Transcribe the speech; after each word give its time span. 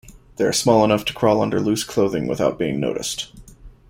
They 0.37 0.45
are 0.45 0.51
small 0.51 0.83
enough 0.83 1.05
to 1.05 1.13
crawl 1.13 1.43
under 1.43 1.59
loose 1.59 1.83
clothing 1.83 2.25
without 2.25 2.57
being 2.57 2.79
noticed. 2.79 3.31